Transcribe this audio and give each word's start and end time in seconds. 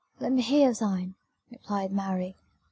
let 0.19 0.31
me 0.31 0.41
hear 0.41 0.71
of 0.71 0.79
thine," 0.79 1.13
replied 1.51 1.91
Mary. 1.91 2.35